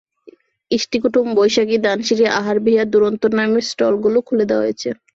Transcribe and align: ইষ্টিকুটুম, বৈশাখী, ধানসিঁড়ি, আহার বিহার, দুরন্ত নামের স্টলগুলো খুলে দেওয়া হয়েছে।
ইষ্টিকুটুম, 0.71 1.27
বৈশাখী, 1.37 1.77
ধানসিঁড়ি, 1.85 2.25
আহার 2.39 2.57
বিহার, 2.65 2.87
দুরন্ত 2.93 3.23
নামের 3.37 3.63
স্টলগুলো 3.71 4.17
খুলে 4.27 4.45
দেওয়া 4.49 4.63
হয়েছে। 4.65 4.89